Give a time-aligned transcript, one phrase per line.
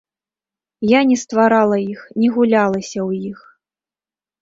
[0.91, 3.39] Я не стварала іх, не гулялася ў іх.